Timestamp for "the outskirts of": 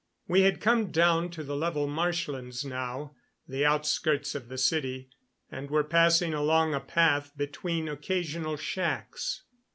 3.47-4.47